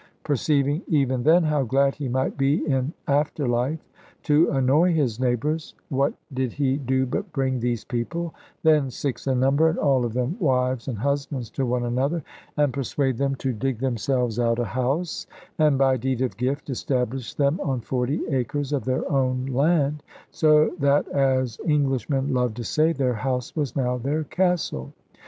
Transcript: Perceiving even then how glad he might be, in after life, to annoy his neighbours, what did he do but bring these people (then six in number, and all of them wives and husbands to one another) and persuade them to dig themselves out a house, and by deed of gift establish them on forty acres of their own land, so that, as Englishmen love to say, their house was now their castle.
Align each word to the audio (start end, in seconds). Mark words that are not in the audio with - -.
Perceiving 0.23 0.81
even 0.87 1.21
then 1.21 1.43
how 1.43 1.61
glad 1.61 1.93
he 1.93 2.07
might 2.09 2.35
be, 2.35 2.65
in 2.65 2.91
after 3.07 3.47
life, 3.47 3.87
to 4.23 4.49
annoy 4.49 4.91
his 4.93 5.19
neighbours, 5.19 5.75
what 5.89 6.11
did 6.33 6.53
he 6.53 6.77
do 6.77 7.05
but 7.05 7.31
bring 7.31 7.59
these 7.59 7.83
people 7.85 8.33
(then 8.63 8.89
six 8.89 9.27
in 9.27 9.39
number, 9.39 9.69
and 9.69 9.77
all 9.77 10.03
of 10.03 10.13
them 10.13 10.37
wives 10.39 10.87
and 10.87 10.97
husbands 10.97 11.51
to 11.51 11.67
one 11.67 11.85
another) 11.85 12.23
and 12.57 12.73
persuade 12.73 13.15
them 13.19 13.35
to 13.35 13.53
dig 13.53 13.77
themselves 13.77 14.39
out 14.39 14.57
a 14.57 14.65
house, 14.65 15.27
and 15.59 15.77
by 15.77 15.97
deed 15.97 16.23
of 16.23 16.35
gift 16.35 16.71
establish 16.71 17.35
them 17.35 17.59
on 17.61 17.79
forty 17.79 18.25
acres 18.29 18.73
of 18.73 18.85
their 18.85 19.07
own 19.11 19.45
land, 19.45 20.01
so 20.31 20.71
that, 20.79 21.07
as 21.09 21.59
Englishmen 21.67 22.33
love 22.33 22.55
to 22.55 22.63
say, 22.63 22.91
their 22.91 23.13
house 23.13 23.55
was 23.55 23.75
now 23.75 23.99
their 23.99 24.23
castle. 24.23 24.93